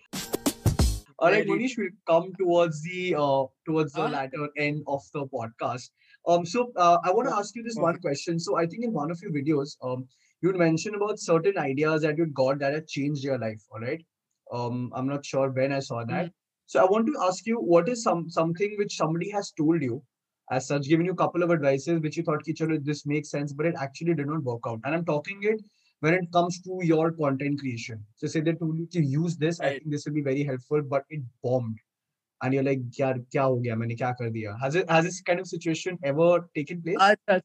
[1.18, 4.10] All right, Very Manish, we'll come towards the uh, towards the Ah.
[4.15, 5.91] latter end of the podcast.
[6.28, 8.02] Um, so uh, I want to ask you this one Okay.
[8.08, 8.39] question.
[8.39, 10.08] So I think in one of your videos, um,
[10.41, 13.63] you'd mentioned about certain ideas that you'd got that had changed your life.
[13.72, 14.04] All right.
[14.53, 16.31] Um, I'm not sure when I saw that.
[16.67, 20.03] So I want to ask you, what is some something which somebody has told you,
[20.51, 23.31] as such, given you a couple of advices which you thought, "Ki, chalo, this makes
[23.31, 24.81] sense, but it actually did not work out.
[24.85, 25.61] And I'm talking it
[26.01, 28.05] when it comes to your content creation.
[28.17, 30.83] So say they told you to use this, I think this will be very helpful,
[30.83, 31.79] but it bombed.
[32.43, 33.77] And you're like, yaar, kya ho gaya?
[33.77, 34.59] Maine kya kar diya?
[34.61, 36.97] Has it has this kind of situation ever taken place?
[36.99, 37.41] Acha,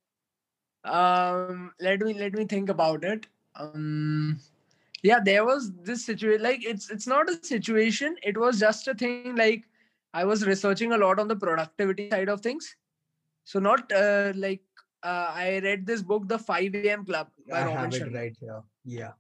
[0.85, 4.39] um let me let me think about it um
[5.04, 8.94] yeah there was this situation like it's it's not a situation it was just a
[8.94, 9.64] thing like
[10.14, 12.76] i was researching a lot on the productivity side of things
[13.44, 14.62] so not uh, like
[15.02, 18.14] uh, i read this book the 5 am club by I Robin have it Sharma.
[18.14, 18.62] right here.
[18.84, 19.12] Yeah.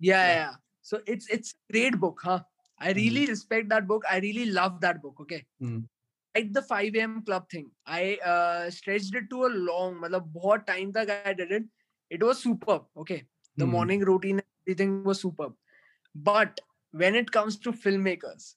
[0.00, 0.26] yeah, Yeah.
[0.26, 2.40] yeah yeah so it's it's a great book huh
[2.78, 5.78] i really respect that book i really love that book okay Hmm.
[6.36, 7.22] like the 5 a.m.
[7.22, 7.70] club thing.
[7.86, 11.64] I uh, stretched it to a long, मतलब बहुत time तक I did it.
[12.10, 12.84] It was superb.
[12.96, 13.24] Okay,
[13.56, 13.70] the Hmm.
[13.72, 15.53] morning routine, everything was superb.
[16.15, 18.55] But when it comes to filmmakers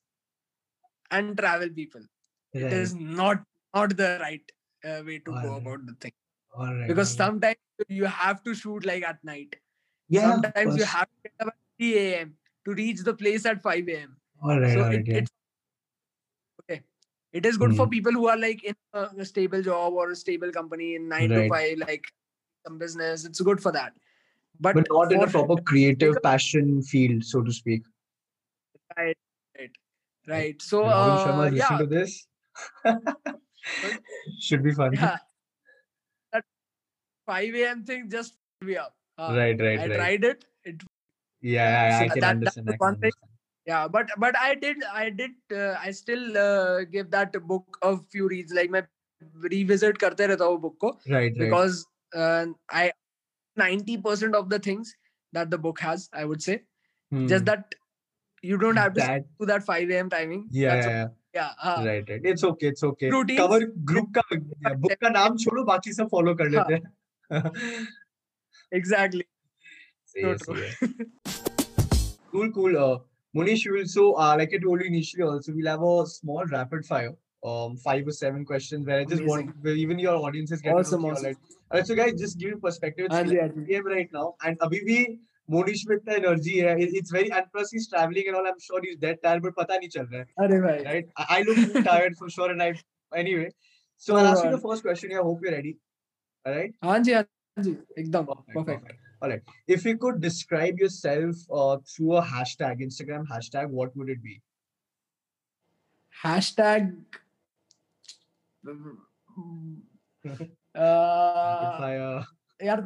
[1.10, 2.02] and travel people,
[2.52, 2.72] it Right.
[2.72, 4.52] is not not the right
[4.84, 5.62] uh, way to go Alright.
[5.62, 6.12] about the thing.
[6.56, 6.88] All right.
[6.88, 7.32] Because all right.
[7.32, 7.56] sometimes
[7.88, 9.56] you have to shoot like at night.
[10.08, 12.34] yeah, sometimes you have to get up at 3 a.m.
[12.64, 14.16] to reach the place at 5 a.m.
[14.42, 14.72] All right.
[14.72, 15.00] so all right.
[15.00, 15.18] it, yeah.
[15.18, 15.30] it's
[16.62, 16.80] okay
[17.32, 17.90] it is good for Hmm.
[17.96, 21.28] people who are like in a, a stable job or a stable company in nine
[21.30, 22.06] to five like
[22.66, 23.92] some business it's good for that
[24.59, 27.83] but, but not in a for- proper creative because- passion field, so to speak.
[28.97, 29.17] right
[29.59, 29.75] right
[30.31, 32.17] right so Robin Sharma uh, is listening yeah to this.
[34.39, 34.93] Should be fun.
[34.93, 35.17] yeah
[36.33, 36.43] that
[37.27, 39.95] 5 a.m thing just f- me up Uh, Right, right, i right.
[39.99, 40.83] tried it it
[41.41, 42.67] Yeah, I, I So can that- understand.
[42.67, 43.11] I that's can one thing.
[43.13, 43.37] understand.
[43.71, 47.91] yeah but but i did i did uh, i still uh, give that book a
[48.15, 48.83] few reads like मैं
[49.53, 51.37] revisit करते रहता हूँ book को Right, right.
[51.43, 51.75] because
[52.21, 52.45] uh,
[52.83, 52.85] I
[53.59, 54.95] 90% of the things
[55.33, 56.63] that the book has, I would say,
[57.11, 57.27] Hmm.
[57.27, 57.75] just that
[58.41, 59.25] you don't have to that.
[59.39, 60.09] do that 5 a.m.
[60.09, 60.47] timing.
[60.49, 61.13] Yeah, That's yeah, okay.
[61.35, 61.49] yeah.
[61.63, 62.21] uh, right, right.
[62.23, 63.09] It's okay, it's okay.
[63.09, 63.39] Routines.
[63.39, 63.59] Cover
[63.91, 67.87] group का yeah, book का नाम छोड़ो बाकी सब follow कर लेते हैं.
[68.79, 69.23] Exactly.
[70.13, 70.55] सही So है, true.
[70.55, 71.09] सही है.
[72.31, 72.77] Cool, cool.
[72.77, 72.99] Uh,
[73.35, 76.45] Munish, we will so uh, like I told you initially, also we'll have a small
[76.45, 77.13] rapid fire,
[77.45, 79.61] um, five or seven questions where I just want Amazing.
[79.61, 81.13] where even your audiences get Awesome, to know.
[81.13, 81.25] awesome.
[81.25, 81.37] Right.
[81.71, 83.05] Alright, so guys, just give you perspective.
[83.05, 83.65] It's हाँ जी, हाँ 11 जी.
[83.67, 83.85] p.m.
[83.87, 85.19] right now, and अभी भी
[85.51, 86.75] Monish में इतना energy है.
[86.79, 88.45] It- It's very and plus he's traveling and all.
[88.47, 90.25] I'm sure he's dead tired, but पता नहीं चल रहा है.
[90.39, 90.83] अरे भाई.
[90.85, 91.09] right?
[91.17, 92.73] I, I look too tired for sure, and I
[93.15, 93.49] anyway.
[93.97, 95.19] So I'll ask you the first question here.
[95.19, 95.77] I hope you're ready.
[96.45, 96.73] All right.
[96.83, 97.25] हाँ जी, हाँ
[97.59, 97.75] जी.
[97.99, 98.53] एकदम Perfect.
[98.53, 98.83] perfect.
[98.85, 98.99] perfect.
[99.21, 99.41] All right.
[99.67, 103.91] If you could describe yourself uh, through a hashtag, Instagram hashtag, what
[112.62, 112.80] यार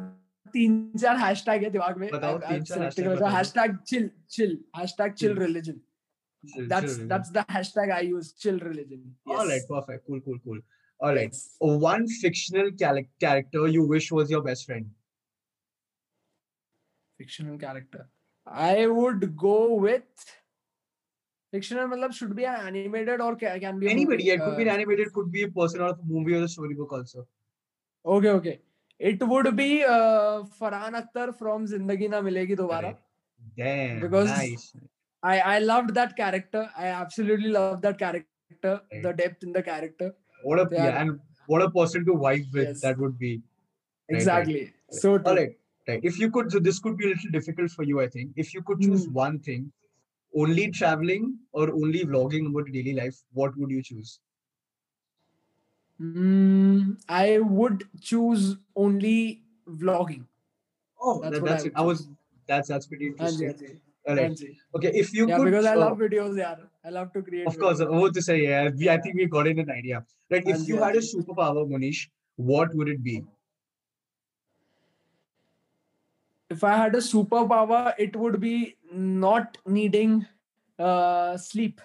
[0.53, 5.35] तीन चार hashtag है दिमाग में बताओ, तीन चार chill hashtag chill Chill.
[5.45, 5.79] religion
[6.51, 9.39] Chill, that's that's the hashtag I use chill religion Yes.
[9.39, 9.65] All right.
[9.73, 10.05] Perfect.
[10.07, 10.21] Cool.
[10.27, 10.39] Cool.
[10.45, 10.61] Cool.
[10.99, 11.35] All right.
[11.35, 11.55] Yes.
[11.59, 14.89] One fictional char- character you wish was your best friend.
[17.21, 18.03] fictional character
[18.47, 20.23] I would go with
[21.53, 24.23] fictional मतलब should be an animated or can be Anybody.
[24.23, 26.43] movie, it could be an uh, animated, could be a person of a movie or
[26.43, 27.27] a storybook also.
[28.17, 28.59] okay okay
[29.11, 32.95] it would be uh, Farhan Akhtar from Zindagi Na Milegi Dobara
[33.57, 33.99] Damn.
[34.05, 34.65] Because- nice.
[35.29, 38.27] I I loved that character I absolutely loved that character
[38.63, 39.03] Right.
[39.03, 40.07] the depth in the character
[40.47, 41.19] What a yeah, and
[41.51, 42.81] what a person to vibe with Yes.
[42.85, 43.31] that would be.
[44.09, 44.61] exactly.
[44.63, 45.11] Right, So.
[45.29, 45.53] All right.
[45.87, 46.01] Right.
[46.09, 48.33] If you could, so this could be a little difficult for you, I think.
[48.45, 49.13] If you could choose Hmm.
[49.19, 49.61] one thing,
[50.35, 54.19] only traveling or only vlogging about daily life, what would you choose?
[56.01, 60.25] Mm, I would choose only vlogging.
[60.99, 61.73] Oh, That's that, that's I it.
[61.75, 62.07] I was
[62.47, 63.49] that's that's pretty interesting.
[63.49, 64.39] hanji, All right.
[64.75, 66.55] Okay, if you Yeah, could, because I uh, love videos, yeah.
[66.83, 67.47] I love to create.
[67.47, 68.01] of course, videos.
[68.01, 68.41] what to say?
[68.43, 70.03] Yeah, we, I think we got in an idea.
[70.29, 73.23] Like, if you had a superpower, Manish, what would it be?
[76.51, 80.25] If I had a superpower, it would be not needing
[80.77, 81.79] uh, sleep.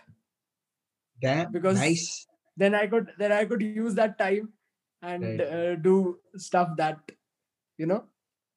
[1.23, 2.27] Damn, Because- nice.
[2.59, 4.45] Then I could then I could use that time
[5.03, 5.41] and Right.
[5.57, 5.95] uh, do
[6.45, 7.11] stuff that
[7.83, 7.99] you know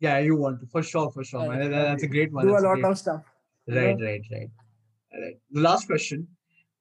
[0.06, 1.72] Yeah, you want to for sure, for sure, man.
[1.72, 2.48] That's a great one.
[2.48, 3.26] do a lot great- of stuff.
[3.66, 4.06] you Right, know?
[4.06, 4.50] right, right.
[5.14, 5.36] All right.
[5.58, 6.24] The last question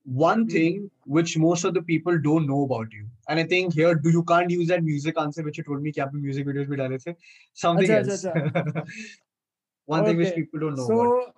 [0.09, 0.49] one hmm.
[0.49, 3.07] thing which most of the people don't know about you.
[3.29, 5.93] And I think here do you can't use that music answer which you told me
[5.97, 7.17] that music videos bhi.
[7.53, 8.25] Something else.
[9.87, 10.11] One okay.
[10.11, 11.35] thing which people don't know so, about.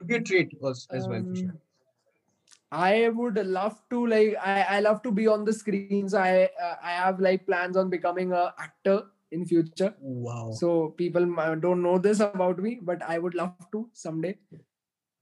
[0.00, 1.24] To be a trait as, as um, well.
[1.24, 1.48] For sure.
[1.50, 1.60] Um,
[2.72, 6.14] I would love to like I, I love to be on the screens.
[6.14, 9.94] I uh, I have like plans on becoming a actor in future.
[10.00, 10.52] Wow.
[10.52, 14.36] So people uh, don't know this about me, but I would love to someday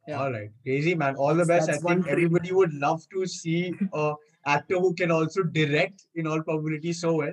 [0.07, 0.21] yeah.
[0.21, 0.51] All right.
[0.63, 1.17] Crazy man.
[1.17, 1.67] All the best.
[1.69, 4.15] That's I think everybody would love to see a
[4.47, 7.33] actor who can also direct in all probability so well.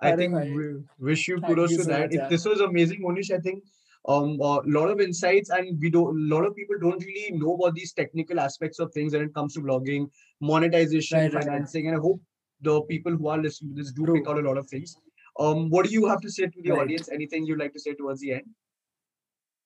[0.00, 2.00] I think we wish you kudos you to so that.
[2.02, 2.28] much, If yaar.
[2.28, 3.64] this was amazing, Monish, I think
[4.08, 7.54] um a lot of insights and we don't a lot of people don't really know
[7.54, 10.08] about these technical aspects of things when it comes to vlogging,
[10.40, 11.44] monetization, Right, right, right.
[11.44, 12.20] financing, and I hope
[12.60, 14.14] the people who are listening to this do True.
[14.14, 14.96] pick out a lot of things.
[15.38, 16.80] Um, what do you have to say to the Right.
[16.82, 17.08] audience?
[17.10, 18.46] Anything you'd like to say towards the end?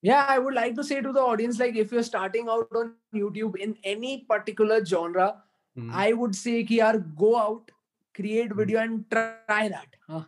[0.06, 2.90] Yeah i would like to say to the audience like if you're starting out on
[3.20, 5.28] youtube in any particular genre
[5.76, 5.88] Hmm.
[6.02, 7.72] i would say कि यार go out
[8.18, 8.58] create Hmm.
[8.60, 10.20] video and try that हाँ.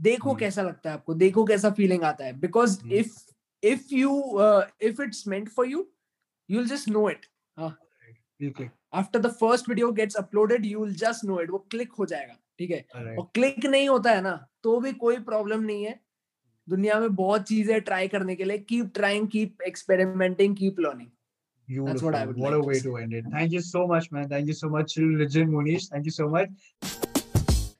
[0.00, 0.38] देखो Hmm.
[0.40, 2.92] कैसा लगता है आपको देखो कैसा फीलिंग आता है because Hmm.
[3.00, 3.14] if
[3.72, 4.12] if you
[4.46, 5.82] uh, if it's meant for you
[6.48, 7.28] you'll just know it
[8.40, 8.70] We'll click.
[9.00, 12.36] after the first video gets uploaded you will just know it वो click हो जाएगा
[12.58, 13.18] ठीक है right.
[13.18, 14.32] और click नहीं होता है ना
[14.62, 15.94] तो भी कोई प्रॉब्लम नहीं है
[16.68, 21.10] दुनिया में बहुत चीज़ें ट्राई करने के लिए keep trying keep experimenting keep learning
[21.68, 22.06] Beautiful.
[22.06, 23.24] what I would what like a way to end it.
[23.32, 24.28] Thank you so much, man.
[24.28, 25.86] Thank you so much, Legend Monish.
[25.92, 26.50] Thank you so much.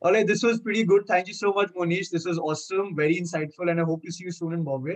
[0.00, 1.02] All right, this was pretty good.
[1.06, 2.08] Thank you so much, Monish.
[2.08, 4.94] This was awesome, very insightful, and I hope to see you soon in Bombay.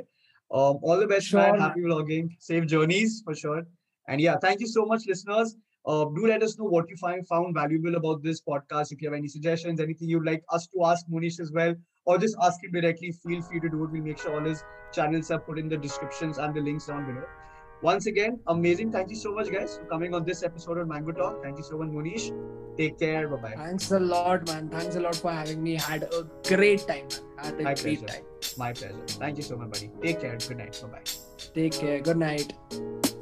[0.51, 1.61] Um, all the best, Sure, man.
[1.61, 2.31] Happy vlogging.
[2.39, 3.67] Safe journeys for sure.
[4.09, 5.57] And yeah, thank you so much, listeners.
[5.87, 8.91] Uh, do let us know what you find found valuable about this podcast.
[8.93, 11.75] If you have any suggestions, anything you'd like us to ask Monish as well,
[12.07, 13.91] or just ask him directly, feel free to do it.
[13.91, 17.07] We'll make sure all his channels are put in the descriptions and the links down
[17.07, 17.25] below.
[17.83, 18.91] Once again, amazing.
[18.91, 21.43] Thank you so much, guys, for coming on this episode of Mango Talk.
[21.43, 22.31] Thank you so much, Monish.
[22.77, 23.29] Take care.
[23.29, 23.55] Bye bye.
[23.57, 24.69] Thanks a lot, man.
[24.71, 25.75] Thanks a lot for having me.
[25.75, 27.07] Had a great time.
[27.37, 28.07] Had a My great pleasure.
[28.07, 28.25] time.
[28.57, 29.03] My pleasure.
[29.07, 29.91] Thank you so much, buddy.
[30.03, 30.37] Take care.
[30.37, 30.81] Good night.
[30.83, 31.03] Bye bye.
[31.55, 32.01] Take care.
[32.01, 33.16] Good night.